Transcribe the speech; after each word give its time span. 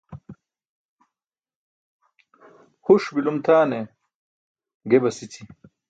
Huṣ 2.85 3.03
bi̇lum 3.13 3.37
tʰaana 3.45 3.79
ge 4.89 4.97
basi̇ći̇. 5.03 5.43